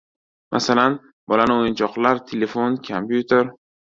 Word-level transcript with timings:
masalan, 0.53 0.95
bolani 1.33 1.57
o‘yinchoqlar, 1.65 2.21
telefon, 2.33 2.79
kompyuter... 2.91 3.55